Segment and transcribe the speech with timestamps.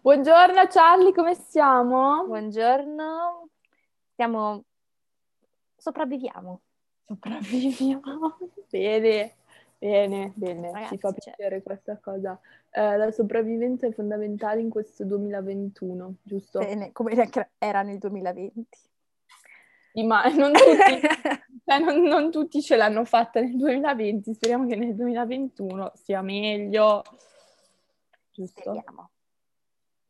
[0.00, 2.24] Buongiorno Charlie, come stiamo?
[2.26, 3.48] Buongiorno,
[4.12, 4.64] stiamo...
[5.76, 6.60] sopravviviamo.
[7.04, 8.38] Sopravviviamo.
[8.70, 9.34] Bene,
[9.78, 12.40] bene, bene, Ragazzi, ci fa cioè- piacere questa cosa.
[12.70, 16.58] Eh, la sopravvivenza è fondamentale in questo 2021, giusto?
[16.60, 17.28] Bene, come
[17.58, 18.78] era nel 2020.
[19.92, 21.00] Sì, ma non tutti,
[21.64, 27.02] cioè, non, non tutti ce l'hanno fatta nel 2020, speriamo che nel 2021 sia meglio,
[28.30, 28.60] giusto?
[28.60, 29.10] Speriamo.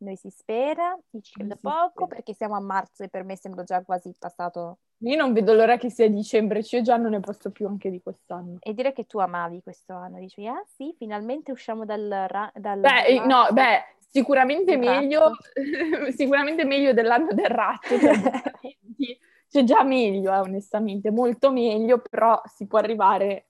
[0.03, 2.07] Noi si spera, ci credo Si poco spera.
[2.07, 4.79] perché siamo a marzo e per me sembra già quasi passato.
[5.05, 7.91] Io non vedo l'ora che sia dicembre, cioè io già non ne posso più anche
[7.91, 8.59] di quest'anno.
[8.61, 12.09] E dire che tu amavi questo anno, dici, ah sì, finalmente usciamo dal...
[12.29, 15.33] ra- dal Beh, eh, no, beh, sicuramente meglio,
[16.15, 19.19] sicuramente meglio dell'anno del ratto, del 2020.
[19.49, 23.47] Cioè già meglio, eh, onestamente, molto meglio, però si può arrivare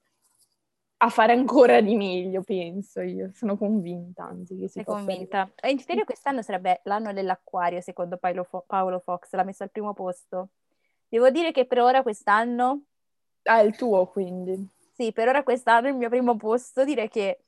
[1.05, 3.30] a fare ancora di meglio, penso io.
[3.34, 5.51] Sono convinta, anzi, che si Sei convinta?
[5.61, 9.70] E in teoria quest'anno sarebbe l'anno dell'acquario, secondo Paolo, Fo- Paolo Fox, l'ha messo al
[9.72, 10.50] primo posto.
[11.09, 12.83] Devo dire che per ora quest'anno.
[13.42, 14.69] Ah, è il tuo, quindi.
[14.92, 17.41] sì, per ora quest'anno il mio primo posto direi che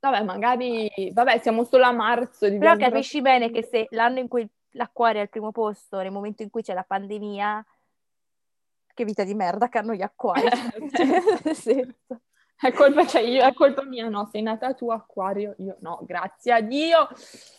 [0.00, 0.90] Vabbè, magari...
[1.12, 2.48] Vabbè, siamo solo a marzo.
[2.58, 6.42] Però capisci bene che se l'anno in cui l'acquario è al primo posto, nel momento
[6.42, 7.64] in cui c'è la pandemia,
[9.00, 10.46] che vita di merda che hanno gli acquari.
[11.54, 12.20] Senso.
[12.60, 14.28] È colpa, cioè, io, è colpa mia, no?
[14.30, 15.54] Sei nata tu, acquario.
[15.58, 17.08] Io no, grazie a Dio.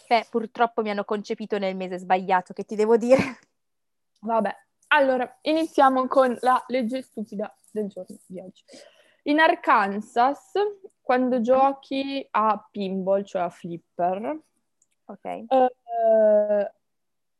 [0.07, 3.39] Beh, purtroppo mi hanno concepito nel mese sbagliato, che ti devo dire.
[4.19, 4.55] Vabbè,
[4.89, 8.63] allora iniziamo con la legge stupida del giorno di oggi.
[9.23, 10.51] In Arkansas,
[11.01, 14.39] quando giochi a pinball, cioè a flipper,
[15.05, 15.25] Ok.
[15.25, 16.71] eh,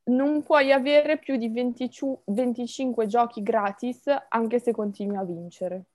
[0.05, 1.89] non puoi avere più di 20
[2.25, 5.85] 25 giochi gratis anche se continui a vincere.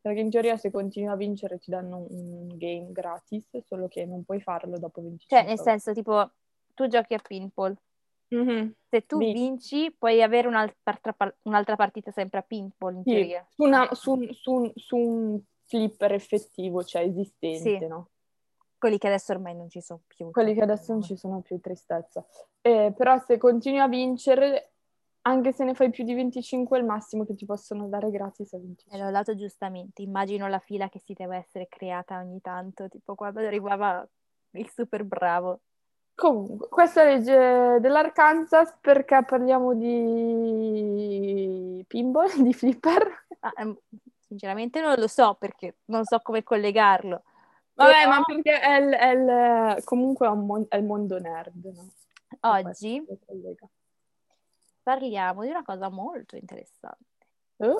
[0.00, 4.24] Perché in teoria se continui a vincere ti danno un game gratis, solo che non
[4.24, 6.30] puoi farlo dopo 25 Cioè, nel senso, tipo,
[6.74, 7.76] tu giochi a pinball.
[8.28, 8.74] Mhm.
[8.88, 9.32] Se tu Sì.
[9.32, 10.98] vinci, puoi avere un'altra,
[11.42, 13.46] un'altra partita sempre a pinball, in Sì, teoria.
[13.50, 17.86] su, una- su un- su su un flipper effettivo, cioè esistente, Sì.
[17.86, 18.08] no?
[18.80, 20.30] Quelli che adesso ormai non ci sono più.
[20.30, 22.24] Quelli che adesso non ci sono più, tristezza.
[22.62, 24.70] Eh, però se continui a vincere,
[25.22, 28.54] anche se ne fai più di 25, è il massimo che ti possono dare gratis
[28.54, 28.98] E 25.
[28.98, 30.00] l'ho dato giustamente.
[30.00, 34.06] Immagino la fila che si deve essere creata ogni tanto, tipo quando arrivava
[34.52, 35.60] il super bravo.
[36.14, 43.26] Comunque, questa legge dell'Arkansas perché parliamo di pinball, di flipper.
[43.40, 43.76] Ah, ehm,
[44.26, 47.24] sinceramente non lo so perché non so come collegarlo.
[47.84, 49.06] Vabbè, ma perché è il, è
[49.76, 51.88] il- comunque è, mon- è il mondo nerd, no?
[52.40, 53.04] oggi
[54.82, 57.04] parliamo di una cosa molto interessante.
[57.56, 57.74] Eh?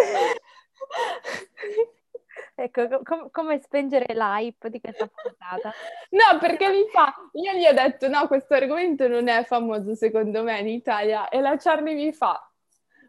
[2.54, 5.72] Ecco, co- com- come spengere l'hype di questa puntata.
[6.10, 10.42] No, perché mi fa, io gli ho detto no, questo argomento non è famoso secondo
[10.42, 12.49] me in Italia e la Charlie mi fa,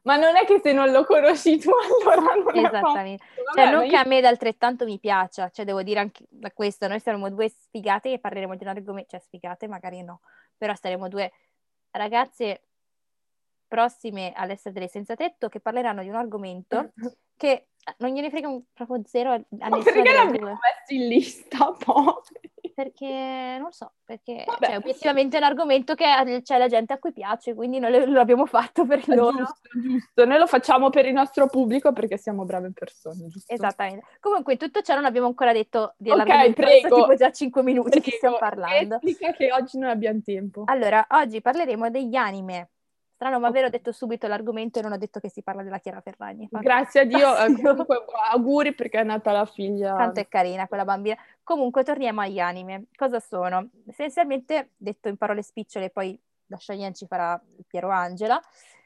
[0.03, 1.69] ma non è che se non lo conosci tu
[2.03, 3.23] allora non è Esattamente.
[3.35, 6.25] Cioè, Vabbè, non ma che io- a me d'altrettanto mi piaccia, cioè devo dire anche
[6.29, 10.21] da questo, noi saremo due sfigate che parleremo di un argomento, cioè sfigate magari no,
[10.57, 11.31] però saremo due
[11.91, 12.63] ragazze
[13.67, 16.91] prossime all'essere delle senza tetto che parleranno di un argomento
[17.37, 17.67] che
[17.97, 22.13] non gliene frega un- proprio zero a, a Ma perché l'abbiamo messo in lista poi?
[22.81, 24.65] Perché non so, perché Vabbè.
[24.65, 28.09] cioè, obiettivamente è un argomento che a- c'è la gente a cui piace, quindi noi
[28.11, 29.37] lo, abbiamo fatto per loro.
[29.37, 33.53] Giusto, giusto, noi lo facciamo per il nostro pubblico perché siamo brave persone, giusto?
[33.53, 34.05] Esattamente.
[34.19, 36.95] Comunque, in tutto ciò non abbiamo ancora detto Ok, dell'argomento, prego.
[36.95, 38.95] tipo già 5 minuti che Prego, stiamo parlando.
[38.95, 40.63] Esplica che oggi non abbiamo tempo.
[40.65, 42.69] Allora, oggi parleremo degli anime.
[43.21, 45.77] Strano, ma vero, ho detto subito l'argomento e non ho detto che si parla della
[45.77, 46.47] Chiara Ferragni.
[46.49, 49.95] Grazie a Dio, eh, comunque auguri perché è nata la figlia.
[49.95, 51.15] Tanto è carina quella bambina.
[51.43, 52.85] Comunque, torniamo agli anime.
[52.95, 53.69] Cosa sono?
[53.85, 58.41] Essenzialmente, detto in parole spicciole, poi la Cheyenne ci farà il Piero Angela,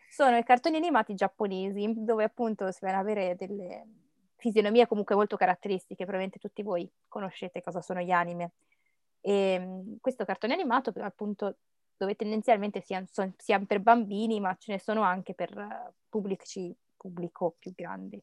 [0.09, 3.87] sono i cartoni animati giapponesi, dove appunto si vanno ad avere delle
[4.35, 6.03] fisionomie comunque molto caratteristiche.
[6.03, 8.51] Probabilmente tutti voi conoscete cosa sono gli anime.
[9.21, 11.55] E mh, questo cartone animato, appunto,
[11.97, 16.75] dove tendenzialmente siano, son- siano per bambini, ma ce ne sono anche per eh, pubblici,
[16.95, 18.21] pubblico più grande.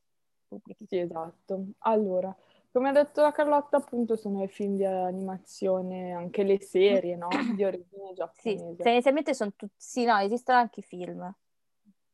[0.48, 0.86] Pubblici.
[0.86, 1.66] Sì, esatto.
[1.78, 2.34] Allora,
[2.70, 7.30] come ha detto la Carlotta, appunto sono i film di animazione, anche le serie, no?
[7.56, 8.82] Di origine Sì, giapponese.
[8.82, 11.34] tendenzialmente sono tutti, sì, no, esistono anche i film.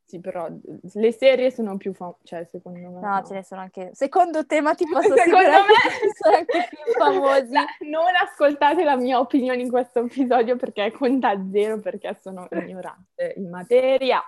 [0.09, 0.49] Sì, però
[0.95, 3.91] le serie sono più famose, cioè secondo me No, ce ne sono anche.
[3.93, 7.53] Secondo te, ma ti posso Secondo me sono anche film famosi.
[7.91, 13.51] Non ascoltate la mia opinione in questo episodio perché conta zero perché sono ignorante in
[13.51, 14.25] materia.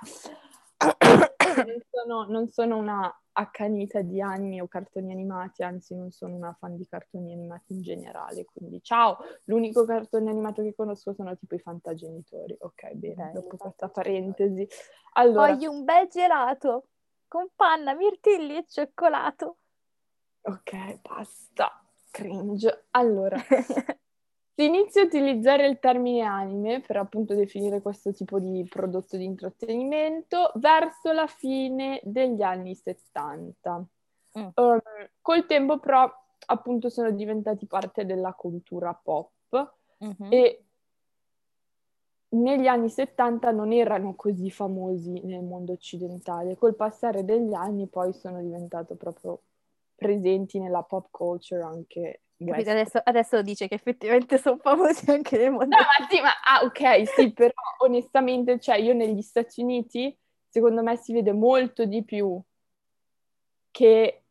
[1.57, 6.55] non, sono, non sono una accanita di anime o cartoni animati, anzi non sono una
[6.59, 11.55] fan di cartoni animati in generale, quindi ciao, l'unico cartone animato che conosco sono tipo
[11.55, 12.57] i Fantagenitori.
[12.61, 14.67] Ok, bene, Bello, dopo questa parentesi.
[15.15, 15.53] Allora...
[15.53, 16.89] Voglio un bel gelato
[17.27, 19.57] con panna, mirtilli e cioccolato.
[20.43, 21.83] Ok, basta.
[22.11, 22.87] Cringe.
[22.91, 23.37] Allora,
[24.55, 29.25] si inizia a utilizzare il termine anime per appunto definire questo tipo di prodotto di
[29.25, 33.87] intrattenimento verso la fine degli anni 70.
[34.39, 34.49] Mm.
[34.55, 34.81] Um,
[35.21, 36.13] col tempo però
[36.47, 39.33] appunto sono diventati parte della cultura pop
[40.05, 40.33] mm-hmm.
[40.33, 40.65] e
[42.31, 46.57] negli anni 70 non erano così famosi nel mondo occidentale.
[46.57, 49.43] Col passare degli anni poi sono diventati proprio
[49.97, 55.77] presenti nella pop culture anche Adesso, adesso, dice che effettivamente sono famosi anche nel mondo.
[55.77, 60.17] No, ma sì, ma ah, ok, sì, però onestamente, cioè io negli Stati Uniti,
[60.49, 62.41] secondo me si vede molto di più
[63.71, 64.23] che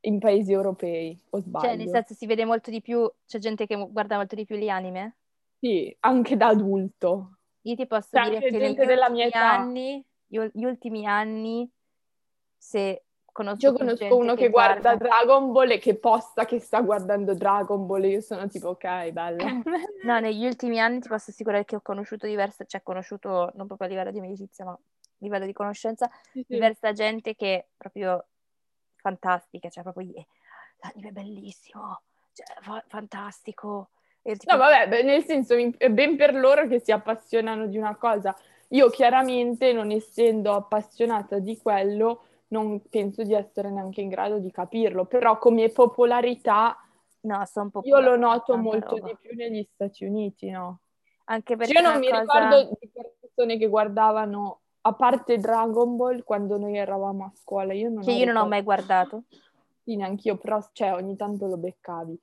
[0.00, 1.66] in paesi europei, o sbaglio.
[1.68, 4.56] Cioè, nel senso si vede molto di più, c'è gente che guarda molto di più
[4.56, 5.16] gli anime?
[5.58, 7.38] Sì, anche da adulto.
[7.62, 11.66] Io ti posso c'è dire che negli ultimi, anni, gli ultimi anni,
[12.58, 16.60] se Conosco Io conosco uno che, che guarda, guarda Dragon Ball e che posta che
[16.60, 19.44] sta guardando Dragon Ball e io sono tipo ok, bello.
[20.04, 23.88] no, negli ultimi anni ti posso assicurare che ho conosciuto diverse, cioè conosciuto non proprio
[23.88, 24.78] a livello di amicizia, ma a
[25.18, 26.54] livello di conoscenza, sì, sì.
[26.54, 28.24] diversa gente che è proprio
[28.94, 30.26] fantastica, cioè proprio eh,
[30.76, 32.02] l'anime è bellissimo,
[32.32, 33.88] cioè, fa- fantastico.
[34.22, 34.52] Tipo...
[34.52, 38.32] No, vabbè, nel senso, è ben per loro che si appassionano di una cosa.
[38.68, 44.50] Io chiaramente, non essendo appassionata di quello, non penso di essere neanche in grado di
[44.52, 46.76] capirlo, però come popolarità
[47.22, 49.08] no, sono io lo noto molto roba.
[49.08, 50.80] di più negli Stati Uniti, no?
[51.24, 52.20] Anche perché io non mi cosa...
[52.20, 52.90] ricordo di
[53.20, 58.12] persone che guardavano, a parte Dragon Ball, quando noi eravamo a scuola, io non Che
[58.12, 59.24] io non ho mai guardato.
[59.82, 62.18] Sì, neanche io, però cioè, ogni tanto lo beccavi,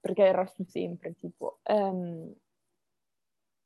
[0.00, 1.58] perché era su sempre, tipo...
[1.64, 2.32] Um,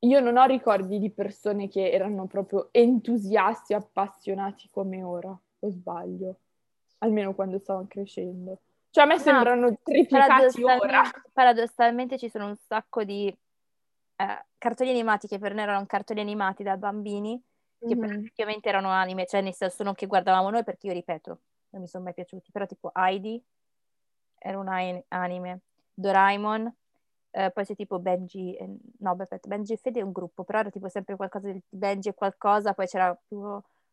[0.03, 6.35] io non ho ricordi di persone che erano proprio entusiasti, appassionati come ora o sbaglio?
[6.99, 8.59] Almeno quando stavo crescendo.
[8.91, 11.03] Cioè a me no, sembrano triplicati ora.
[11.31, 16.61] Paradossalmente ci sono un sacco di eh, cartoni animati che per noi erano cartoni animati
[16.61, 17.41] da bambini,
[17.79, 18.19] che mm-hmm.
[18.19, 21.87] effettivamente erano anime, cioè nel senso non che guardavamo noi, perché io ripeto, non mi
[21.87, 23.41] sono mai piaciuti, però tipo Heidi
[24.37, 24.67] era un
[25.07, 25.59] anime,
[25.93, 26.73] Doraemon,
[27.31, 28.69] eh, poi c'è tipo Benji, eh,
[28.99, 32.09] no aspetta, Benji e Fede è un gruppo, però era tipo sempre qualcosa di Benji
[32.09, 33.41] e qualcosa, poi c'era più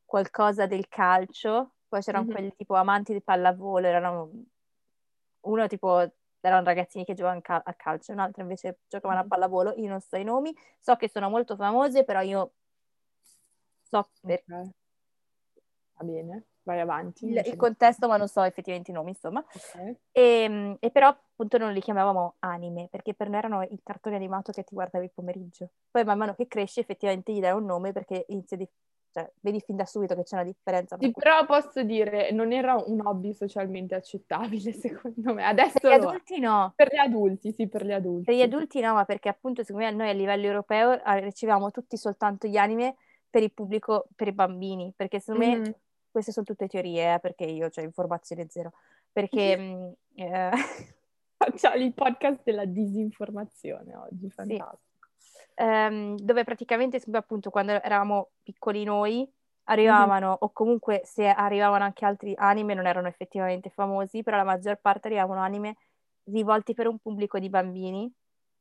[0.08, 2.34] qualcosa del calcio, poi c'erano mm-hmm.
[2.34, 4.31] quelli tipo amanti di pallavolo, erano
[5.40, 6.10] uno tipo
[6.40, 10.00] erano ragazzini che giocavano cal- a calcio, un altro invece giocavano a pallavolo, io non
[10.00, 12.52] so i nomi, so che sono molto famose, però io
[13.82, 14.43] so per...
[14.46, 14.70] Okay.
[15.99, 17.26] Va bene, vai avanti.
[17.26, 19.44] Il, il contesto, ma non so effettivamente i nomi, insomma.
[19.52, 19.99] Okay.
[20.12, 24.16] E, ehm, e, però appunto non li chiamavamo anime, perché per noi erano il cartone
[24.16, 25.70] animato che ti guardavi il pomeriggio.
[25.90, 28.60] Poi man mano che cresci effettivamente gli dai un nome perché inizia a
[29.19, 30.97] cioè, vedi fin da subito che c'è una differenza.
[30.99, 35.44] Sì, però posso dire, non era un hobby socialmente accettabile, secondo me.
[35.44, 36.73] Adesso per gli adulti no.
[36.76, 38.25] Per gli adulti, sì, per gli adulti.
[38.25, 41.70] Per gli adulti no, ma perché appunto, secondo me, noi a livello europeo ah, riceviamo
[41.70, 42.97] tutti soltanto gli anime
[43.29, 45.61] per il pubblico, per i bambini, perché secondo mm.
[45.61, 45.75] me
[46.11, 48.73] queste sono tutte teorie, eh, perché io ho cioè, informazione zero.
[49.12, 49.56] Perché...
[49.59, 50.50] Mm, eh...
[51.38, 54.79] Facciamo il podcast della disinformazione oggi, fantastico.
[54.82, 54.87] Sì
[55.58, 59.29] ehm, dove praticamente appunto quando eravamo piccoli noi
[59.65, 60.36] arrivavano, mm-hmm.
[60.38, 65.08] o comunque se arrivavano anche altri anime non erano effettivamente famosi, però la maggior parte
[65.08, 65.77] arrivavano anime
[66.24, 68.10] rivolti per un pubblico di bambini,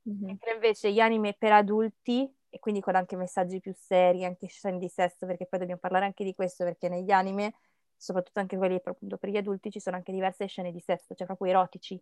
[0.10, 0.26] mm-hmm.
[0.26, 4.80] mentre invece gli anime per adulti, e quindi con anche messaggi più seri, anche scene
[4.80, 7.54] di sesso, perché poi dobbiamo parlare anche di questo, perché negli anime,
[7.96, 11.28] soprattutto anche quelli appunto per gli adulti, ci sono anche diverse scene di sesso, cioè
[11.28, 12.02] proprio erotici.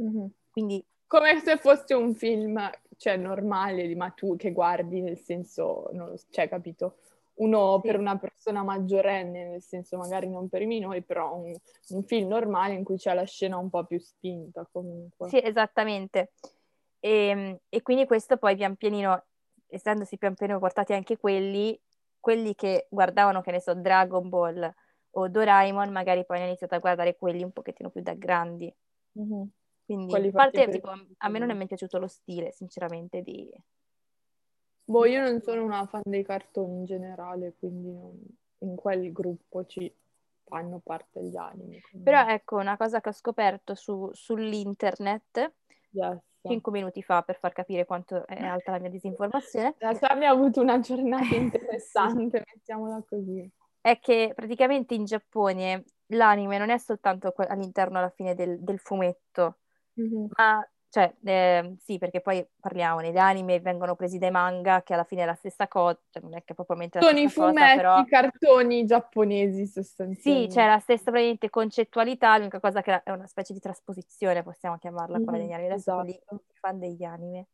[0.00, 0.26] Mm-hmm.
[0.50, 2.58] Quindi come se fosse un film,
[2.96, 6.96] cioè, normale, ma tu che guardi, nel senso, non lo, cioè, capito?
[7.36, 7.88] Uno sì.
[7.88, 11.52] per una persona maggiorenne, nel senso magari non per i minori, però un,
[11.88, 15.28] un, film normale in cui c'è la scena un po' più spinta comunque.
[15.28, 16.32] Sì, esattamente.
[17.00, 19.24] E, ehm, e quindi questo poi pian pianino,
[19.66, 21.78] essendosi pian pianino portati anche quelli,
[22.20, 24.72] quelli che guardavano, che ne so, Dragon Ball
[25.16, 28.72] o Doraemon, magari poi hanno iniziato a guardare quelli un pochettino più da grandi.
[29.18, 29.42] Mm-hmm.
[29.84, 33.50] Quindi, a parte, tipo, a me non è mai piaciuto lo stile, sinceramente, di...
[34.86, 38.18] Boh, io non sono una fan dei cartoni in generale, quindi non...
[38.58, 39.92] in quel gruppo ci
[40.44, 41.80] fanno parte gli anime.
[41.80, 42.04] Quindi...
[42.04, 45.52] Però ecco, una cosa che ho scoperto su, sull'internet,
[45.90, 46.18] yes.
[46.46, 49.74] 5 minuti fa, per far capire quanto è alta la mia disinformazione.
[49.78, 53.50] La Sami ha avuto una giornata interessante, mettiamola così.
[53.80, 59.58] È che praticamente in Giappone l'anime non è soltanto all'interno alla fine del, del fumetto,
[59.96, 60.34] Mhm.
[60.36, 65.02] ma cioè, eh, sì, perché poi parliamo, gli anime vengono presi dai manga, che alla
[65.04, 68.04] fine è la stessa cosa, cioè non è che propriamente Sono i fumetti, però i
[68.06, 69.66] cartoni giapponesi
[70.16, 70.48] sì, sostanzialmente.
[70.48, 75.20] c'è la stessa praticamente concettualità, l'unica cosa che è una specie di trasposizione, possiamo chiamarla
[75.20, 75.68] quella Mhm, degli anime.
[75.72, 76.44] Adesso esatto.
[76.48, 77.46] i fan degli anime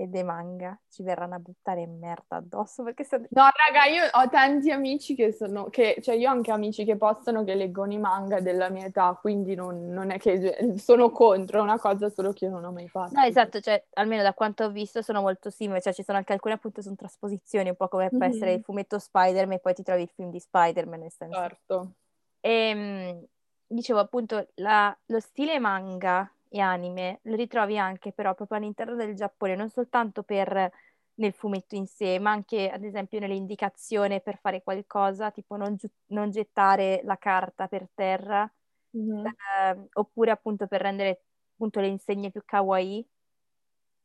[0.00, 3.26] e dei manga ci verranno a buttare merda addosso perché sono...
[3.30, 6.96] No, raga, io ho tanti amici che sono, che, cioè io ho anche amici che
[6.96, 11.58] postano che leggono i manga della mia età, quindi non, non è che sono contro,
[11.58, 13.14] è una cosa solo che io non ho mai fatto.
[13.14, 16.32] No, esatto, cioè, almeno da quanto ho visto sono molto simili, cioè ci sono anche
[16.32, 18.22] alcune appunto sono trasposizioni, un po' come può Mhm.
[18.32, 21.40] essere il fumetto Spider-Man e poi ti trovi il film di Spider-Man, nel senso.
[21.40, 21.92] Certo.
[22.40, 23.28] E,
[23.66, 29.14] dicevo appunto, la- lo stile manga e anime lo ritrovi anche però proprio all'interno del
[29.14, 30.70] Giappone, non soltanto per
[31.14, 35.74] nel fumetto in sé, ma anche ad esempio nelle indicazioni per fare qualcosa, tipo non,
[35.76, 38.50] giu- non gettare la carta per terra,
[38.92, 39.26] Mhm.
[39.26, 41.22] eh, oppure appunto per rendere
[41.54, 43.06] appunto le insegne più kawaii.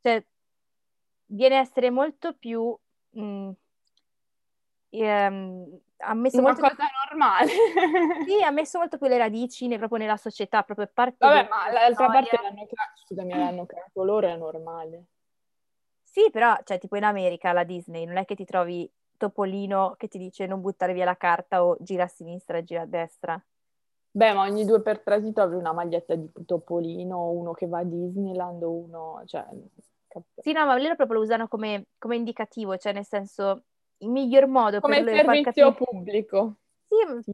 [0.01, 0.23] Cioè,
[1.27, 2.75] viene a essere molto più...
[3.12, 3.51] mh,
[4.91, 7.51] ehm, ha messo Una molto più- cosa normale.
[8.27, 11.72] Sì, ha messo molto più le radici ne- proprio nella società, proprio parte Vabbè, ma
[11.72, 12.22] l'altra storia.
[12.22, 15.03] parte l'hanno creato, scusami, l'hanno creato loro, è normale.
[16.03, 20.07] Sì, però, cioè, tipo in America, la Disney, non è che ti trovi Topolino che
[20.07, 23.43] ti dice non buttare via la carta o gira a sinistra e gira a destra.
[24.15, 27.79] Beh, ma ogni due per tre ti trovi una maglietta di Topolino, uno che va
[27.79, 29.43] a Disneyland uno, cioè,
[30.38, 33.63] Sì, no, ma loro proprio lo usano come, come indicativo, cioè nel senso,
[34.03, 35.86] il miglior modo come per far servizio capire...
[35.91, 36.55] pubblico.
[36.88, 37.31] Sì,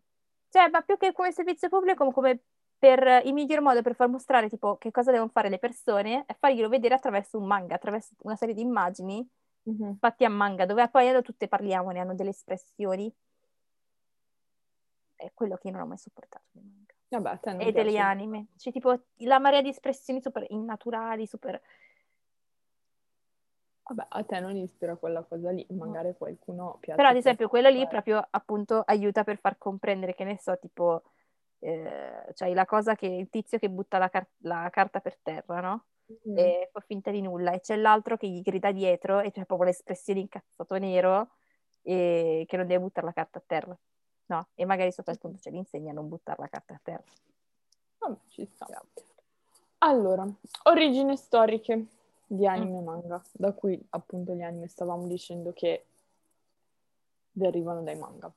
[0.50, 2.42] cioè, ma più che come servizio pubblico, come
[2.78, 6.34] per il miglior modo per far mostrare tipo che cosa devono fare le persone è
[6.34, 9.28] farglielo vedere attraverso un manga, attraverso una serie di immagini
[9.62, 9.98] Mhm.
[10.00, 13.14] fatti a manga, dove poi hanno tutte parliamo, ne hanno delle espressioni.
[15.16, 16.94] È quello che io non ho mai sopportato nei manga.
[17.10, 17.98] Vabbè, E degli piace.
[17.98, 18.48] anime.
[18.58, 21.60] C'è tipo la marea di espressioni super innaturali, super...
[23.90, 26.96] Vabbè, a te non ispira quella cosa lì, magari qualcuno piace.
[26.96, 31.04] Però ad esempio quello lì proprio appunto aiuta per far comprendere, che ne so, tipo...
[31.62, 35.60] Eh, cioè la cosa che il tizio che butta la, car- la carta per terra,
[35.60, 35.86] no?
[36.30, 36.38] mm.
[36.38, 37.52] E fa finta di nulla.
[37.52, 41.32] E c'è l'altro che gli grida dietro e c'è proprio l'espressione incazzato nero
[41.82, 43.78] e che non deve buttare la carta a terra.
[44.28, 46.80] No, e magari sotto il punto ce li insegna a non buttare la carta a
[46.82, 47.04] terra.
[47.98, 48.68] Vabbè, ci sta.
[49.80, 50.26] Allora,
[50.66, 51.88] origini storiche
[52.32, 55.86] di anime e manga, da cui appunto gli anime stavamo dicendo che
[57.32, 58.32] derivano dai manga.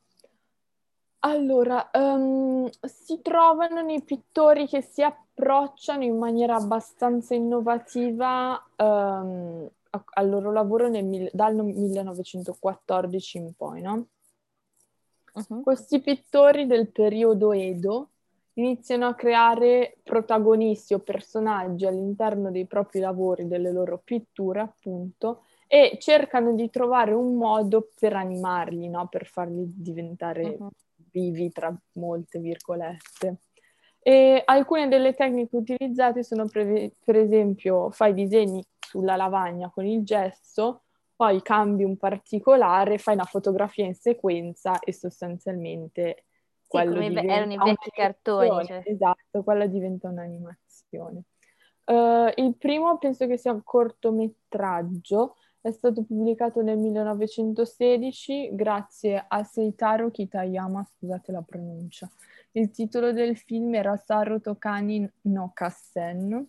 [1.25, 10.29] Allora, ehm, si trovano nei pittori che si approcciano in maniera abbastanza innovativa a- al
[10.29, 14.07] loro lavoro nel dal no- 1914 in poi, no?
[15.35, 15.63] Mhm.
[15.63, 18.09] Questi pittori del periodo Edo
[18.55, 25.97] iniziano a creare protagonisti o personaggi all'interno dei propri lavori, delle loro pitture, appunto, e
[26.01, 29.09] cercano di trovare un modo per animarli, no?
[29.09, 30.69] Per farli diventare Mhm.
[31.11, 33.39] vivi, tra molte virgolette.
[34.05, 40.03] E alcune delle tecniche utilizzate sono pre- per esempio fai disegni sulla lavagna con il
[40.05, 40.83] gesso,
[41.15, 46.25] poi cambi un particolare, fai una fotografia in sequenza e sostanzialmente
[46.79, 48.83] quello come diventa erano i vecchi cartoni, cioè.
[48.85, 51.23] Esatto, quella diventa un'animazione.
[51.85, 59.45] Eh, il primo penso che sia un cortometraggio, è stato pubblicato nel 1916 grazie a
[59.45, 62.11] Seitaro Kitayama, scusate la pronuncia.
[62.53, 66.49] Il titolo del film era Saru Tokani no Kassen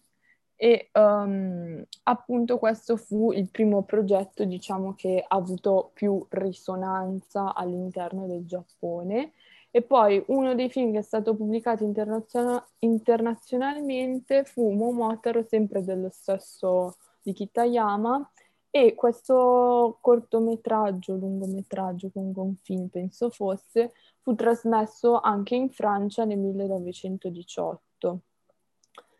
[0.56, 8.28] e ehm, appunto questo fu il primo progetto, diciamo, che ha avuto più risonanza all'interno
[8.28, 9.34] del Giappone.
[9.76, 16.10] E poi uno dei film che è stato pubblicato internaziona- internazionalmente fu Momotaro, sempre dello
[16.12, 18.32] stesso di Kitayama,
[18.70, 26.38] e questo cortometraggio, lungometraggio, comunque un film penso fosse, fu trasmesso anche in Francia nel
[26.38, 28.22] 1918.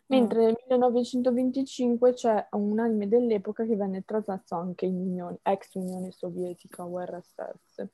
[0.06, 6.12] Mentre nel 1925 c'è un anime dell'epoca che venne trasmesso anche in Unione- ex Unione
[6.12, 7.88] Sovietica, URSS.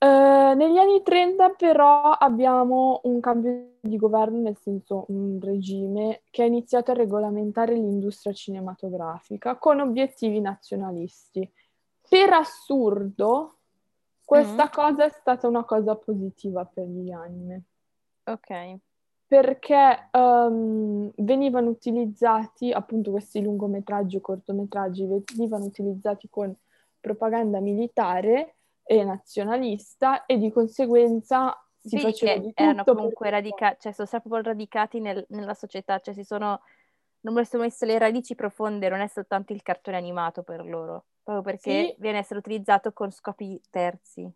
[0.00, 6.42] Eh, negli anni 30 però abbiamo un cambio di governo, nel senso un regime che
[6.42, 11.50] ha iniziato a regolamentare l'industria cinematografica con obiettivi nazionalisti.
[12.08, 13.56] Per assurdo,
[14.24, 14.72] questa Mm.
[14.72, 17.62] cosa è stata una cosa positiva per gli anime
[18.26, 18.76] Ok.
[19.26, 26.54] perché ehm, venivano utilizzati, appunto questi lungometraggi o cortometraggi, venivano utilizzati con
[27.00, 28.57] propaganda militare
[28.88, 33.92] e nazionalista e di conseguenza si Sì, faceva di erano tutto comunque per- radicati, cioè
[33.92, 36.60] sono sempre proprio radicati nel- nella società, cioè si sono,
[37.20, 41.42] non sono messe le radici profonde, non è soltanto il cartone animato per loro, proprio
[41.44, 44.30] perché Sì, viene a essere utilizzato con scopi terzi.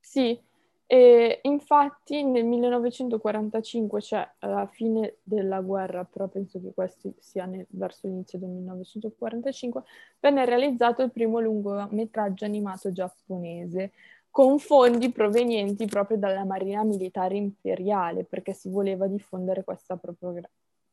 [0.00, 0.42] Sì,
[0.90, 7.66] e infatti nel 1945, cioè alla fine della guerra, però penso che questo sia nel-
[7.68, 9.82] verso l'inizio del 1945,
[10.18, 13.92] venne realizzato il primo lungometraggio animato giapponese
[14.30, 20.40] con fondi provenienti proprio dalla Marina Militare Imperiale, perché si voleva diffondere questa proprio-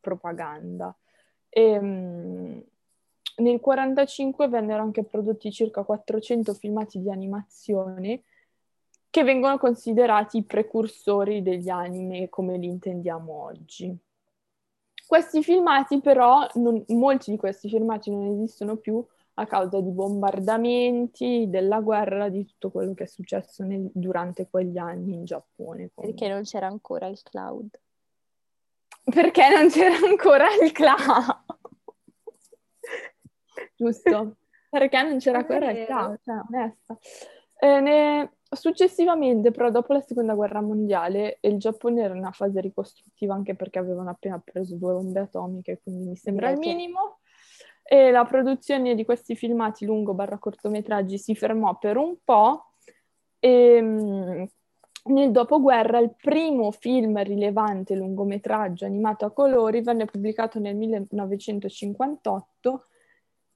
[0.01, 0.93] propaganda.
[1.47, 2.59] E, mm,
[3.37, 8.23] nel 1945 vennero anche prodotti circa 400 filmati di animazione
[9.15, 13.97] che vengono considerati i precursori degli anime come li intendiamo oggi.
[15.07, 19.01] Questi filmati però, non- molti di questi filmati non esistono più
[19.35, 24.77] a causa di bombardamenti, della guerra, di tutto quello che è successo nel- durante quegli
[24.77, 25.91] anni in Giappone.
[25.93, 26.27] Perché comunque.
[26.27, 27.69] non c'era ancora il cloud.
[29.01, 31.43] Perché non c'era ancora il cloud.
[33.77, 34.35] Giusto?
[34.69, 36.97] Perché non c'era ancora il cloud, cioè, onesta.
[37.57, 42.61] Eh, ne- Successivamente, però, dopo la seconda guerra mondiale, il Giappone era in una fase
[42.61, 47.19] ricostruttiva anche perché avevano appena preso due bombe atomiche, quindi mi sembra il minimo.
[47.83, 52.71] E la produzione di questi filmati lungo barra cortometraggi si fermò per un po'.
[53.39, 54.43] E, mm,
[55.05, 62.87] nel dopoguerra il primo film rilevante lungometraggio animato a colori venne pubblicato nel 1958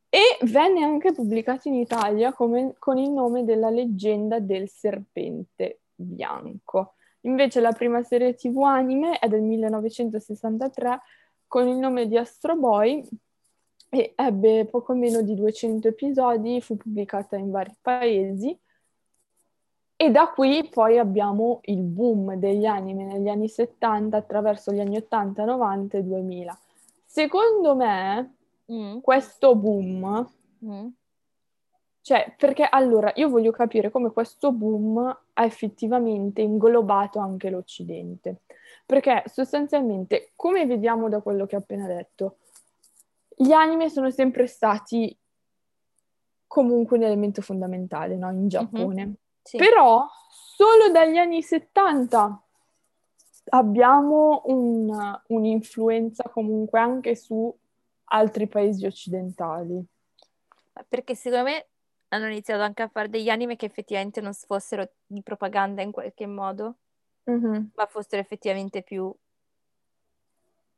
[0.09, 6.95] e venne anche pubblicato in Italia come- con il nome della leggenda del serpente bianco.
[7.21, 10.99] Invece la prima serie TV anime è del 1963
[11.47, 13.07] con il nome di Astro Boy
[13.89, 18.57] e ebbe poco meno di 200 episodi, fu pubblicata in vari paesi
[20.01, 24.95] e da qui poi abbiamo il boom degli anime negli anni 70 attraverso gli anni
[24.95, 26.57] 80, 90 e 2000.
[27.03, 28.35] Secondo me
[28.71, 30.29] Mm, questo boom,
[30.63, 30.87] mm.
[32.01, 34.97] cioè perché allora io voglio capire come questo boom
[35.33, 38.41] ha effettivamente inglobato anche l'Occidente,
[38.85, 42.37] perché sostanzialmente, come vediamo da quello che ho appena detto,
[43.35, 45.17] gli anime sono sempre stati
[46.45, 48.29] comunque un elemento fondamentale, no?
[48.31, 49.15] In Giappone.
[49.41, 49.57] Sì.
[49.57, 52.43] Però solo dagli anni 70
[53.51, 57.55] abbiamo un- un'influenza comunque anche su
[58.09, 59.83] altri paesi occidentali.
[60.87, 61.67] Perché secondo me
[62.09, 66.25] hanno iniziato anche a fare degli anime che effettivamente non fossero di propaganda in qualche
[66.25, 66.77] modo,
[67.25, 67.71] Mhm.
[67.75, 69.13] ma fossero effettivamente più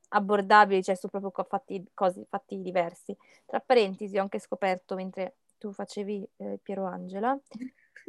[0.10, 3.15] abbordabili, cioè su proprio fatti, cose, fatti diversi.
[3.46, 7.39] Tra parentesi, ho anche scoperto mentre tu facevi eh, Piero Angela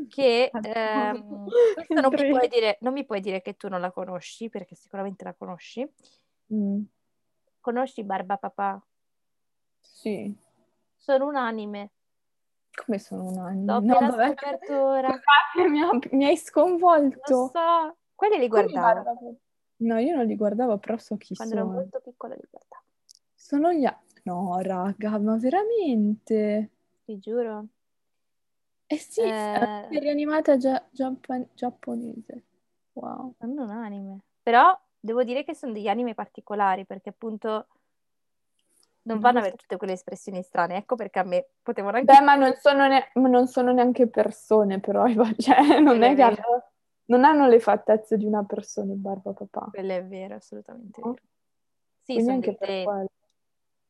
[0.09, 1.47] che ehm,
[2.03, 5.25] non mi, puoi dire, non mi puoi dire che tu non la conosci, perché sicuramente
[5.25, 5.89] la conosci.
[6.53, 6.83] Mm,
[7.61, 8.83] Conosci Barba Papà?
[9.83, 10.35] Sì,
[10.97, 11.91] Sono un anime.
[12.75, 13.75] come sono un anno?
[13.75, 14.35] L'ho No, vabbè.
[14.35, 15.09] scoperto ora.
[15.69, 17.51] Mi, ha- mi hai Lo sconvolto.
[17.53, 17.97] so.
[18.15, 19.03] Quelli li guardavo.
[19.03, 19.37] guardavo?
[19.79, 21.75] No, io non li guardavo, però so chi Quando ero sono.
[21.81, 22.83] molto piccola li guardavo.
[23.35, 23.87] Sono gli...
[24.25, 26.71] No, raga, ma veramente?
[27.05, 27.67] Ti giuro.
[28.87, 29.89] Eh sì, è una Eh.
[29.91, 32.43] serie animata gia- giappa- giapponese.
[32.93, 33.35] Wow.
[33.39, 34.21] Sono un anime.
[34.43, 37.67] Però devo dire che sono degli anime particolari perché appunto
[39.05, 40.77] non vanno ad avere tutte quelle espressioni strane.
[40.77, 42.13] Ecco perché a me potevano anche...
[42.13, 45.05] Beh, ma non sono, ne- non sono neanche persone, però,
[45.39, 46.71] cioè, non è è hanno,
[47.07, 49.69] non hanno le fattezze di una persona in barba papà.
[49.71, 51.11] Quello è vero, assolutamente No?
[51.13, 51.23] vero.
[52.05, 53.07] Sì, Quindi sono anche dei, per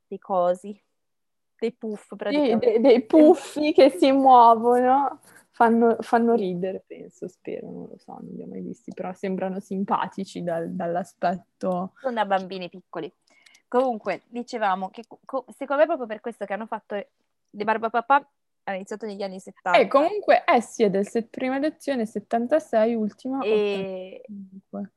[0.08, 0.82] dei- cosi,
[1.58, 2.70] dei puff Sì, praticamente.
[2.72, 5.20] dei, dei puffi che si muovono,
[5.52, 9.60] fanno, fanno ridere, penso, spero, non lo so, non li ho mai visti, però sembrano
[9.60, 11.92] simpatici dal- dall'aspetto.
[12.00, 13.10] Sono da bambini piccoli.
[13.72, 18.16] Comunque, dicevamo che co- secondo me è proprio per questo che hanno fatto le Barbapapà
[18.64, 22.94] hanno iniziato negli anni 70 E comunque, eh sì, è del set- prima edizione 76,
[22.94, 24.92] ultima e 85.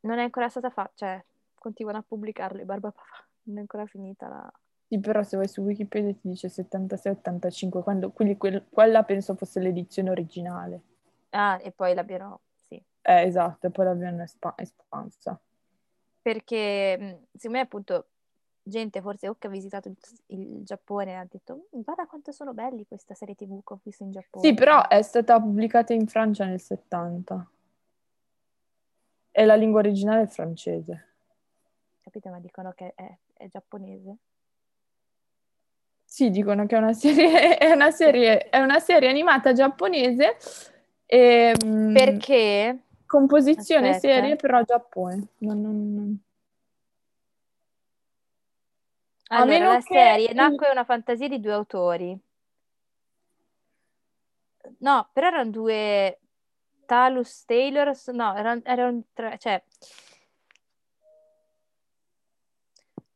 [0.00, 4.26] non è ancora stata fatta, cioè continuano a pubblicarle i Barbapapà, non è ancora finita
[4.28, 4.52] la...
[4.88, 9.60] Sì, però se vai su Wikipedia ti dice 76-85, quando, quindi quel- quella penso fosse
[9.60, 10.80] l'edizione originale.
[11.30, 15.38] Ah, e poi l'abbiano, sì, Eh, esatto, e poi l'abbiano espa- espansa.
[16.22, 18.06] perché secondo me appunto
[18.66, 19.96] gente forse o che ha visitato il,
[20.26, 24.02] il Giappone ha detto "Mm, guarda quanto sono belli questa serie tv che ho visto
[24.02, 24.46] in Giappone.
[24.46, 27.48] Sì, però è stata pubblicata in Francia nel 70.
[29.30, 31.04] E la lingua originale è francese.
[32.00, 32.30] Capite?
[32.30, 34.16] Ma dicono che è, è giapponese.
[36.04, 40.36] Sì, dicono che è una serie, è una serie, è una serie animata giapponese.
[41.06, 42.78] E, mm, Perché?
[43.06, 44.14] Composizione Aspetta.
[44.14, 45.26] serie, però Giappone.
[45.38, 46.18] Non- non- non-
[49.28, 52.18] Allora, la che- serie nacque una fantasia di due autori.
[54.78, 56.20] No, però erano due
[56.86, 59.62] Talus Taylor, no, erano, erano tre, cioè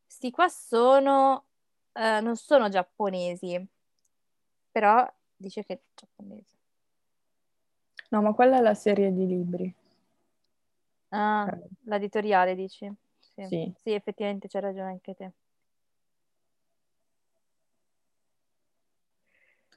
[0.05, 1.45] sti qua sono
[1.93, 3.67] eh, non sono giapponesi,
[4.71, 6.57] però dice che è giapponese.
[8.11, 9.73] No, ma quella è la serie di libri.
[11.09, 11.59] Ah, Ok.
[11.85, 12.91] l'editoriale dici?
[13.19, 13.45] Sì.
[13.47, 13.73] Sì.
[13.77, 15.31] Sì, effettivamente c'hai ragione anche te.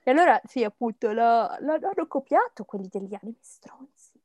[0.04, 4.20] E allora, sì, appunto, lo- lo- hanno copiato quelli degli anime stronzi.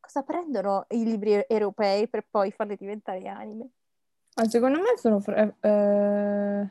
[0.00, 3.68] Cosa prendono i libri europei per poi farli diventare anime?
[4.36, 5.20] Ma secondo me sono...
[5.20, 6.68] fr- eh, eh,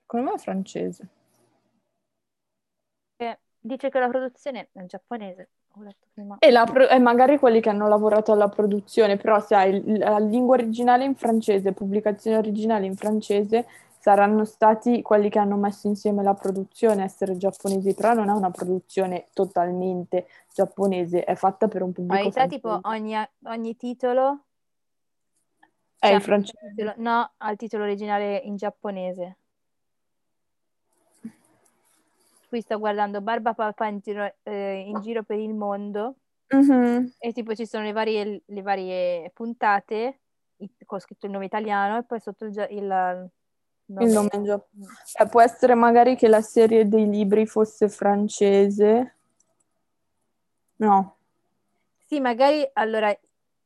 [0.00, 1.08] Secondo me è francese.
[3.16, 6.36] Eh, dice che la produzione è giapponese, ho letto prima.
[6.38, 10.18] E, la pro- e magari quelli che hanno lavorato alla produzione, però se hai la
[10.18, 13.66] lingua originale in francese, pubblicazione originale in francese,
[14.02, 18.50] saranno stati quelli che hanno messo insieme la produzione essere giapponesi, però non è una
[18.50, 24.40] produzione totalmente giapponese, è fatta per un pubblico Ma in realtà, tipo ogni, ogni titolo,
[26.00, 26.68] È cioè, il francese.
[26.74, 29.36] titolo- no, ha il titolo originale in giapponese.
[32.48, 36.16] Qui sto guardando Barba Papà in giro, eh, in giro per il mondo
[36.48, 37.12] Mhm.
[37.18, 40.18] e tipo ci sono le varie, le varie puntate
[40.84, 43.30] con scritto il nome italiano e poi sotto il, il
[44.00, 44.86] Il nome in Giappone.
[45.18, 49.16] Eh, può essere magari che la serie dei libri fosse francese.
[50.76, 51.16] No.
[52.06, 53.16] Sì, magari allora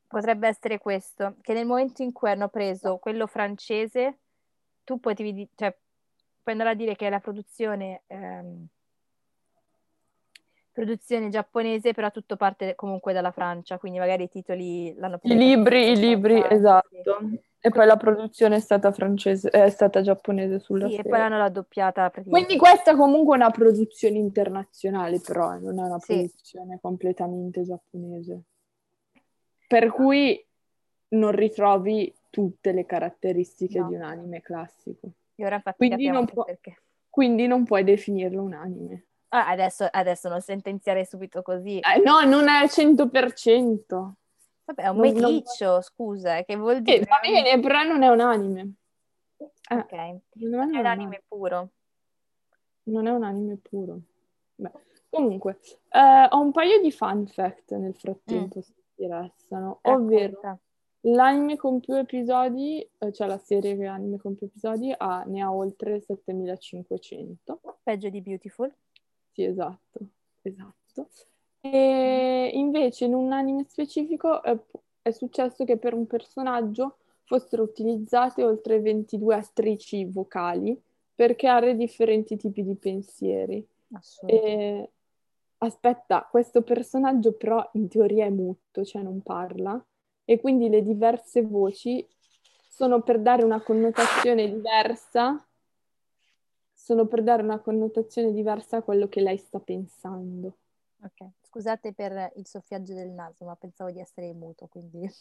[0.07, 4.19] potrebbe essere questo, che nel momento in cui hanno preso quello francese,
[4.85, 5.77] tu potevi, cioè,
[6.43, 8.67] puoi andare a dire che è la produzione, ehm,
[10.71, 15.47] produzione giapponese, però tutto parte comunque dalla Francia, quindi magari i titoli l'hanno I pubblicati
[15.47, 17.19] libri, i libri, esatto.
[17.67, 21.11] E poi la produzione è stata francese, è stata giapponese sulla Sì, e serie.
[21.11, 22.13] poi l'hanno raddoppiata.
[22.25, 26.15] Quindi questa comunque è una produzione internazionale, però eh, non è una Sì.
[26.15, 28.43] produzione completamente giapponese.
[29.67, 30.41] Per cui
[31.09, 33.89] non ritrovi tutte le caratteristiche No.
[33.89, 35.09] di un anime classico.
[35.35, 36.83] E ora infatti Quindi non perché.
[37.11, 39.07] Quindi non puoi definirlo un anime.
[39.31, 41.81] Ah, adesso, adesso non sentenziare subito così.
[41.81, 44.13] Eh, no, non è al 100%.
[44.67, 47.05] Vabbè, è un non- non- meticcio, scusa, che vuol Eh, dire?
[47.05, 48.73] va bene, però non è un anime.
[49.39, 50.21] Eh, Ok, non
[50.61, 51.71] non è un l'anime puro.
[52.85, 54.01] Non è un anime puro.
[54.57, 54.71] Beh,
[55.11, 55.59] comunque,
[55.91, 59.79] eh, ho un paio di fun fact nel frattempo, se ti interessano.
[59.83, 60.59] Ovvero, Racconta.
[61.03, 65.43] l'anime con più episodi, eh, cioè la serie che anime con più episodi, ha- ne
[65.43, 67.61] ha oltre 7500.
[67.83, 68.73] Peggio di Beautiful.
[69.33, 70.01] Sì, esatto,
[70.43, 71.09] esatto.
[71.73, 74.57] E invece in un anime specifico è,
[75.03, 80.81] è successo che per un personaggio fossero utilizzate oltre 22 attrici vocali
[81.15, 83.67] per creare differenti tipi di pensieri.
[84.27, 84.91] E
[85.59, 89.83] aspetta, questo personaggio però in teoria è muto, cioè non parla,
[90.25, 92.07] e quindi le diverse voci
[92.69, 95.43] sono per dare una connotazione diversa,
[96.75, 100.59] sono per dare una connotazione diversa a quello che lei sta pensando.
[101.03, 101.27] Ok,
[101.57, 105.01] scusate per il soffiaggio del naso, ma pensavo di essere muto, quindi...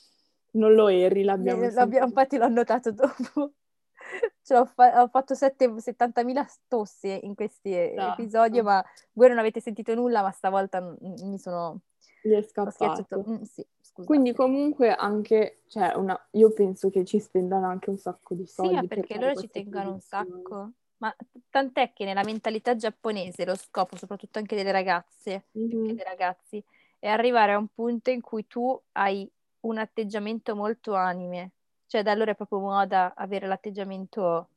[0.56, 3.52] Non lo eri, l'abbiamo l'abbiamo- infatti l'ho notato dopo.
[4.41, 8.21] Cioè, ho, fa- ho fatto sette- 70.000 tossi in questi Esatto.
[8.21, 11.82] episodi, ma voi non avete sentito nulla, ma stavolta mi sono...
[12.21, 13.26] Gli è scappato.
[13.28, 13.65] Mm, sì.
[14.06, 18.54] Quindi comunque anche, cioè, una, io penso che ci spendano anche un sacco di Sì,
[18.54, 20.71] soldi per perché loro ci tengono un sacco.
[20.97, 21.13] Ma
[21.49, 25.93] tant'è che nella mentalità giapponese lo scopo, soprattutto anche delle ragazze, Mhm.
[25.93, 26.63] dei ragazzi,
[26.99, 29.29] è arrivare a un punto in cui tu hai
[29.62, 31.51] un atteggiamento molto anime.
[31.88, 34.49] Cioè, da allora è proprio moda avere l'atteggiamento...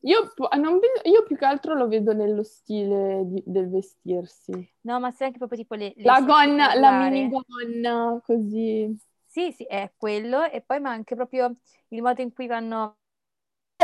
[0.00, 4.52] Io, non vedo- io più che altro lo vedo nello stile di- del vestirsi.
[4.82, 5.92] No, ma sai anche proprio tipo le...
[5.96, 8.98] le La gonna, la minigonna, così.
[9.26, 10.44] Sì, sì, è quello.
[10.44, 11.54] E poi ma anche proprio
[11.88, 12.96] il modo in cui vanno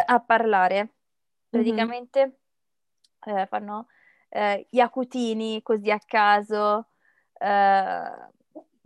[0.07, 0.93] a parlare.
[1.49, 2.39] Praticamente
[3.27, 3.87] eh, fanno
[4.29, 6.89] eh, gli acutini così a caso.
[7.39, 8.35] eh,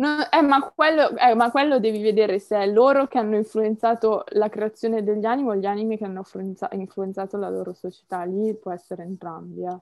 [0.01, 4.25] No, eh, ma quello, eh, ma quello devi vedere se è loro che hanno influenzato
[4.31, 8.25] la creazione degli anime o gli anime che hanno influenza- influenzato la loro società.
[8.25, 9.79] Lì può essere entrambi, eh.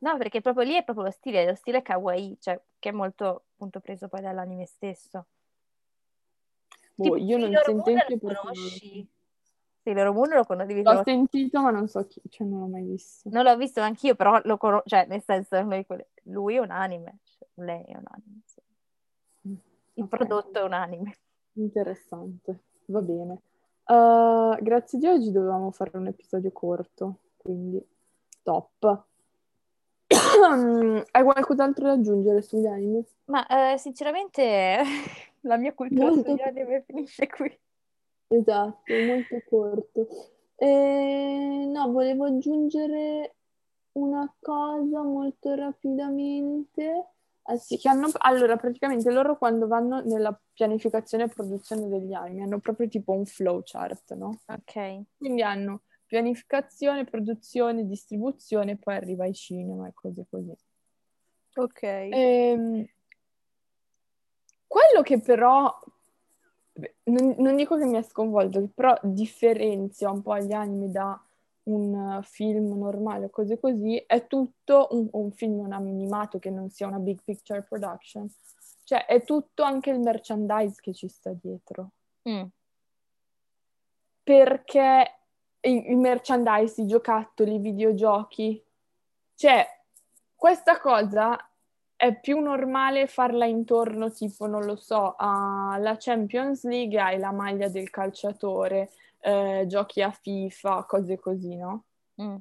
[0.00, 3.44] No, perché proprio lì è proprio lo stile, lo stile kawaii, cioè che è molto
[3.54, 5.26] appunto preso poi dall'anime stesso.
[6.96, 9.08] Boh, Tipo, io non sento lo conosci?
[9.84, 13.28] Sailor Moon lo devi L'ho sentito, ma non so chi, cioè non l'ho mai visto.
[13.30, 15.56] Non l'ho visto anch'io, però lo conosco, cioè nel senso,
[16.24, 17.18] lui è un anime.
[17.22, 17.46] cioè.
[17.56, 18.40] lei è un anime.
[18.46, 18.60] Sì.
[19.96, 21.14] Il prodotto è un anime.
[21.52, 23.40] Interessante, va bene.
[23.84, 27.86] Uh, grazie di oggi dovevamo fare un episodio corto, quindi
[28.42, 29.04] top.
[31.10, 33.04] Hai qualcos'altro da aggiungere sugli anime?
[33.26, 34.80] Ma eh, sinceramente
[35.42, 37.58] la mia cultura Molto sugli anime finisce qui.
[38.36, 40.06] Esatto, molto corto.
[40.56, 43.36] Eh, no, volevo aggiungere
[43.92, 47.08] una cosa molto rapidamente.
[47.46, 52.42] Eh sì, che hanno, allora, praticamente loro quando vanno nella pianificazione e produzione degli anime
[52.42, 54.40] hanno proprio tipo un flowchart, no?
[54.46, 55.02] Ok.
[55.18, 60.54] Quindi hanno pianificazione, produzione, distribuzione, poi arriva ai cinema e cose così.
[61.56, 61.82] Ok.
[61.82, 62.86] Ehm,
[64.66, 65.72] quello che però,
[67.04, 71.20] non, non dico che mi ha sconvolto, però differenzia un po' gli anime da
[71.64, 76.68] un uh, film normale o cose così, è tutto un, un film animato che non
[76.70, 78.28] sia una big picture production.
[78.84, 81.90] Cioè è tutto anche il merchandise che ci sta dietro.
[82.28, 82.44] Mm.
[84.22, 85.18] Perché
[85.60, 88.62] il merchandise, i giocattoli, i videogiochi,
[89.34, 89.66] cioè
[90.34, 91.38] questa cosa
[92.04, 97.68] è più normale farla intorno, tipo, non lo so, alla Champions League hai la maglia
[97.68, 98.90] del calciatore,
[99.20, 101.84] eh, giochi a FIFA, cose così, no?
[102.20, 102.36] Mm.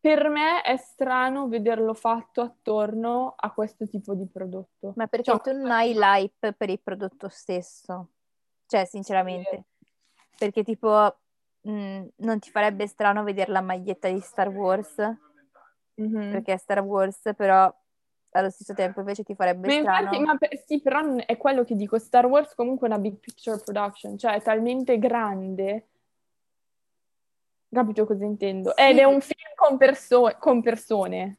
[0.00, 4.94] Per me è strano vederlo fatto attorno a questo tipo di prodotto.
[4.96, 8.08] Ma perché Cioè, tu non hai l'hype per il prodotto stesso?
[8.66, 9.66] Cioè, sinceramente.
[10.36, 11.18] Perché tipo,
[11.60, 14.96] mh, non ti farebbe strano vedere la maglietta di Star Wars?
[15.94, 16.30] Mhm.
[16.32, 17.72] Perché Star Wars, però
[18.30, 19.98] allo stesso tempo invece ti farebbe Ma strano.
[20.00, 23.16] infatti, ma per- sì, però è quello che dico, Star Wars comunque è una big
[23.16, 25.86] picture production, cioè è talmente grande,
[27.70, 28.72] capito cosa intendo?
[28.76, 28.82] Sì.
[28.82, 31.36] Ed è un film con, perso- con persone,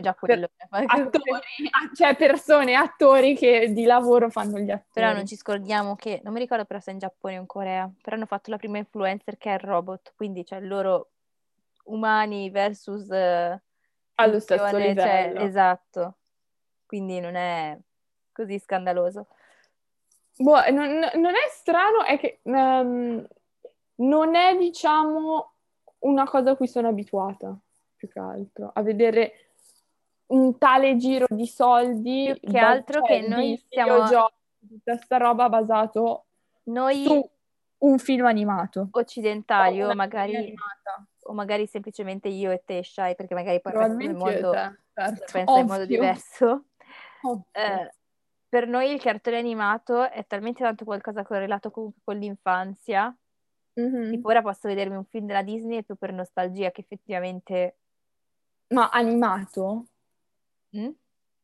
[0.00, 0.48] Già quello.
[0.68, 4.90] attori, ah, cioè persone, attori che di lavoro fanno gli attori.
[4.92, 7.46] Però non ci scordiamo che, non mi ricordo però se è in Giappone o in
[7.46, 11.10] Corea, però hanno fatto la prima influencer che è il robot, quindi cioè loro
[11.86, 13.60] umani versus eh,
[14.20, 15.40] Allo stesso cioè, livello.
[15.40, 16.14] esatto.
[16.86, 17.78] Quindi non è
[18.32, 19.26] così scandaloso.
[20.38, 23.26] Boh, non, non è strano, è che ehm,
[23.96, 25.52] non è, diciamo,
[26.00, 27.56] una cosa a cui sono abituata,
[27.96, 29.32] più che altro, a vedere
[30.26, 33.62] un tale giro di soldi, Più che altro cioè, che noi
[34.58, 36.26] di tutta sta roba basato
[36.64, 37.30] Noi su
[37.78, 38.88] un film animato.
[38.90, 41.06] occidentali o magari, animata.
[41.28, 45.24] O magari semplicemente io e te, Shai, perché magari poi il mondo certo.
[45.30, 46.64] pensa in modo diverso.
[47.52, 47.90] Eh,
[48.48, 53.14] per noi il cartone animato è talmente tanto qualcosa correlato comunque con l'infanzia.
[53.74, 54.10] Mhm.
[54.10, 57.76] Tipo ora posso vedermi un film della Disney più per nostalgia che effettivamente...
[58.68, 59.86] Ma animato?
[60.76, 60.90] Mm?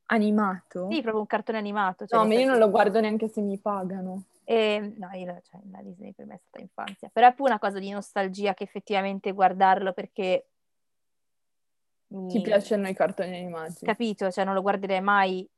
[0.07, 0.89] Animato?
[0.91, 2.07] Sì, proprio un cartone animato.
[2.07, 4.25] cioè No, ma io non lo guardo neanche se mi pagano.
[4.45, 7.09] E, no, io, cioè, la Disney per me è stata infanzia.
[7.13, 10.49] Però è più una cosa di nostalgia che effettivamente guardarlo perché...
[12.09, 13.85] mi- Ti piacciono i cartoni animati?
[13.85, 14.31] Capito?
[14.31, 15.49] Cioè non lo guarderei mai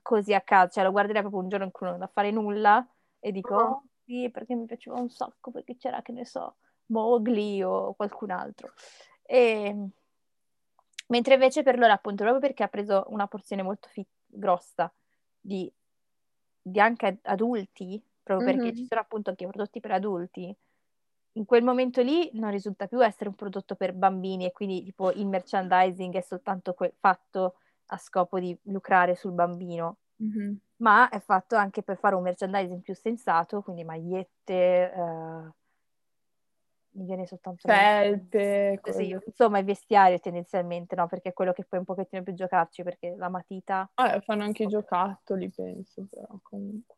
[0.00, 2.30] così a caso, cioè lo guarderei proprio un giorno in cui non ho da fare
[2.30, 2.86] nulla
[3.18, 3.64] e dico, Ah.
[3.64, 8.30] oh sì, perché mi piaceva un sacco, perché c'era, che ne so, Mowgli o qualcun
[8.30, 8.72] altro.
[9.22, 9.88] E...
[11.08, 14.92] Mentre invece per loro, appunto, proprio perché ha preso una porzione molto fi- grossa
[15.40, 15.70] di,
[16.62, 18.74] di anche ad- adulti, proprio perché Mhm.
[18.74, 20.54] ci sono appunto anche prodotti per adulti,
[21.34, 25.12] in quel momento lì non risulta più essere un prodotto per bambini e quindi tipo
[25.12, 27.56] il merchandising è soltanto que- fatto
[27.88, 30.58] a scopo di lucrare sul bambino, Mhm.
[30.78, 35.50] ma è fatto anche per fare un merchandising più sensato, quindi magliette, eh,
[36.98, 41.06] mi viene soltanto Felpe, Sì, insomma, il vestiario tendenzialmente, no?
[41.06, 44.64] Perché è quello che puoi un pochettino più giocarci, perché la matita, Ah, fanno anche
[44.64, 46.96] i giocattoli, penso, però comunque.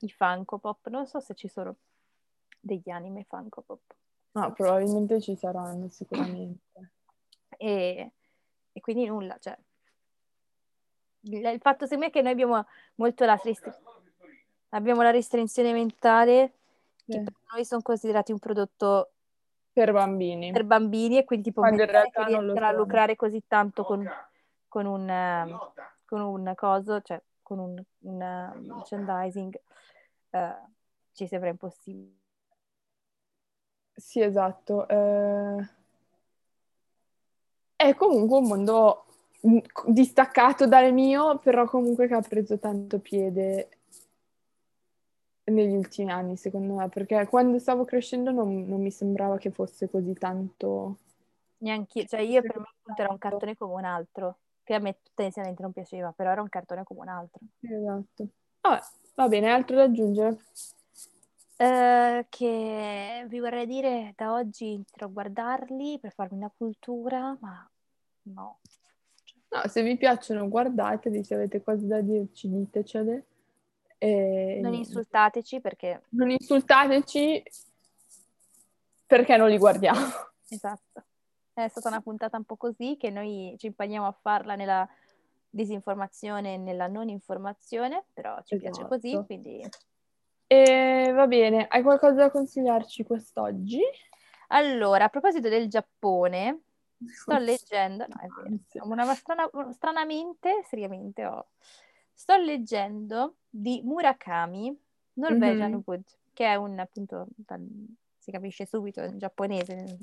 [0.00, 1.76] i Funko Pop, non so se ci sono
[2.60, 3.80] degli anime Funko Pop.
[4.32, 6.64] Ah, probabilmente ci saranno, sicuramente.
[7.58, 8.12] E,
[8.72, 9.56] e quindi nulla, cioè.
[11.20, 13.72] Il, il fatto secondo me è che noi abbiamo molto la, restri-
[14.70, 16.52] abbiamo la restrizione mentale
[17.06, 19.12] che per noi sono considerati un prodotto
[19.72, 20.52] Per bambini.
[20.52, 23.42] per bambini e quindi tipo Quando in che realtà non lo riescano a lucrare così
[23.46, 24.04] tanto con,
[24.68, 25.58] con un, ehm,
[26.04, 29.60] con un coso, cioè con un, un eh, merchandising,
[30.30, 30.54] eh,
[31.12, 32.14] ci sembra impossibile.
[33.94, 34.86] Sì, esatto.
[34.88, 35.68] Eh,
[37.76, 39.04] È comunque un mondo
[39.46, 43.68] mm, distaccato dal mio, però comunque che ha preso tanto piede
[45.46, 49.88] negli ultimi anni, secondo me, perché quando stavo crescendo non, non mi sembrava che fosse
[49.88, 50.98] così tanto...
[51.58, 54.38] Neanche cioè io per me appunto era un cartone come un altro.
[54.66, 57.40] che a me tendenzialmente non piaceva, però era un cartone come un altro.
[57.60, 58.26] Esatto.
[58.60, 58.82] Vabbè,
[59.14, 60.38] va bene, altro da aggiungere?
[61.56, 67.70] Uh, che vi vorrei dire da oggi inizierò a guardarli per farmi una cultura, ma
[68.22, 68.58] no.
[69.48, 73.24] No, se vi piacciono guardateli, se avete cose da dirci ditecele.
[73.98, 74.60] E...
[74.62, 76.02] Non insultateci perché...
[76.10, 77.42] Non insultateci
[79.06, 80.00] perché non li guardiamo.
[80.48, 81.04] Esatto.
[81.52, 84.86] È stata una puntata un po' così che noi ci impegniamo a farla nella
[85.48, 88.70] disinformazione e nella non informazione, però ci esatto.
[88.70, 89.66] piace così, quindi...
[90.48, 93.80] E va bene, hai qualcosa da consigliarci quest'oggi?
[94.48, 96.60] Allora, a proposito del Giappone,
[97.04, 101.46] sto leggendo, no, è vero, una strana, stranamente, seriamente ho,
[102.16, 104.74] sto leggendo di Murakami,
[105.14, 105.80] Norwegian mm-hmm.
[105.84, 107.28] Wood, che è un appunto,
[108.18, 109.98] si capisce subito, in giapponese,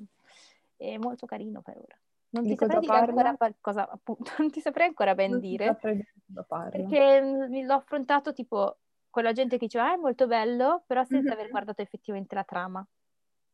[0.78, 1.97] è molto carino per ora.
[2.30, 7.73] Non ti saprei ancora qualcosa, appunto, non ti saprei ancora ben non dire, perché l'ho
[7.73, 8.78] affrontato tipo
[9.10, 11.39] con la gente che diceva ah, è molto bello, però senza mm-hmm.
[11.39, 12.88] aver guardato effettivamente la trama.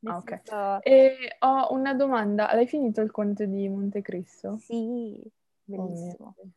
[0.06, 0.41] Ah, ok.
[0.43, 0.82] Senso...
[0.84, 4.58] E ho una domanda, hai finito il conte di Montecristo?
[4.60, 5.22] Sì,
[5.63, 6.36] bellissimo.
[6.38, 6.48] Oh,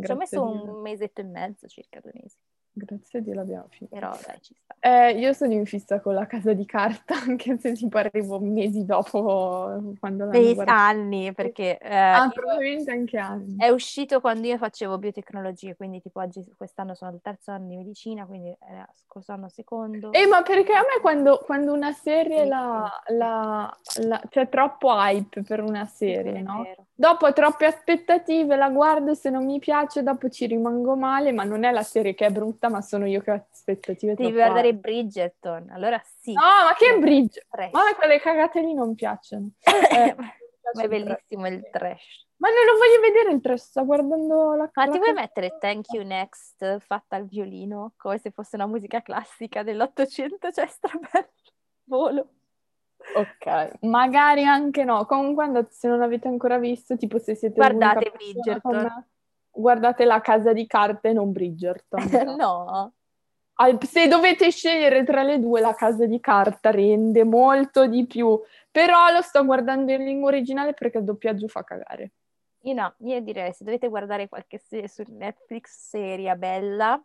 [0.00, 2.36] Ci ho messo un mesetto e mezzo, circa due mesi.
[2.72, 3.94] Grazie a Dio l'abbiamo finito.
[3.94, 4.73] Però dai, ci sta.
[4.86, 8.84] Eh, io sono in fissa con la casa di carta, anche se tipo arrivo mesi
[8.84, 11.78] dopo quando l'hanno Beh, anni, perché...
[11.78, 13.56] Eh, ah, probabilmente anche anni.
[13.56, 17.76] È uscito quando io facevo biotecnologie, quindi tipo oggi, quest'anno sono al terzo anno di
[17.76, 20.12] medicina, quindi era scorso anno secondo.
[20.12, 23.16] Eh, ma perché a me quando, quando una serie sì, la, sì.
[23.16, 26.62] La, la, C'è troppo hype per una serie, sì, no?
[26.96, 31.64] Dopo troppe aspettative, la guardo, se non mi piace dopo ci rimango male, ma non
[31.64, 34.88] è la serie che è brutta ma sono io che ho aspettative Devi guardare alte.
[34.88, 36.32] Bridgerton, allora sì.
[36.32, 37.70] No, ma che Bridgerton?
[37.72, 39.50] Ma quelle cagate lì non piacciono.
[39.62, 40.14] Eh,
[40.74, 42.26] ma è bellissimo il trash.
[42.36, 45.92] Ma non lo voglio vedere il trash, sto guardando la Ma ti vuoi mettere Thank
[45.92, 51.28] You Next fatta al violino, come se fosse una musica classica dell'Ottocento, cioè strabello,
[51.84, 52.28] volo.
[53.16, 55.04] Ok, magari anche no.
[55.06, 59.06] Comunque, se non l'avete ancora visto, tipo se siete Guardate Bridgerton
[59.54, 62.02] guardate la casa di carte e non Bridgerton.
[62.36, 62.92] no.
[63.86, 68.40] Se dovete scegliere tra le due, la casa di carta rende molto di più.
[68.70, 72.12] Però lo sto guardando in lingua originale perché il doppiaggio fa cagare.
[72.62, 77.00] Io no, io direi se dovete guardare qualche serie su Netflix, serie bella,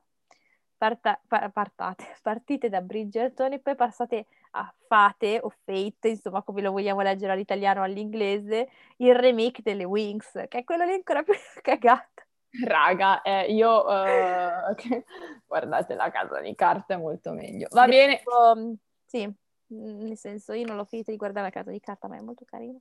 [0.77, 6.62] parta, pa- partate, partite da Bridgerton e poi passate a Fate o Fate, insomma come
[6.62, 11.21] lo vogliamo leggere all'italiano o all'inglese, il remake delle Wings, che è quello lì ancora
[11.23, 12.23] più cagato.
[12.65, 15.03] Raga, eh, io uh,
[15.45, 17.67] guardate la casa di carta è molto meglio.
[17.71, 18.21] Va Devo, bene.
[18.25, 19.31] Um, sì,
[19.67, 22.45] nel senso, io non l'ho finito di guardare la casa di carta, ma è molto
[22.45, 22.79] carino.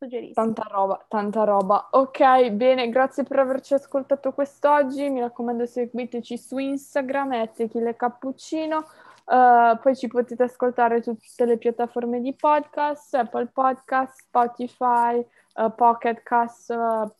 [0.00, 0.32] Suggerisco.
[0.32, 1.88] Tanta roba, tanta roba.
[1.90, 5.10] Ok, bene, grazie per averci ascoltato quest'oggi.
[5.10, 8.86] Mi raccomando, seguiteci su Instagram, è Techile Cappuccino.
[9.26, 15.74] Uh, poi ci potete ascoltare su tutte le piattaforme di podcast, Apple Podcast, Spotify, uh,
[15.74, 17.12] Pocket Cast, uh,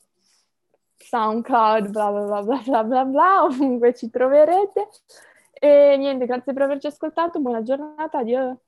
[1.04, 4.88] SoundCloud, bla bla bla bla bla bla ovunque ci troverete.
[5.52, 8.60] E niente, grazie per averci ascoltato, buona giornata, addio.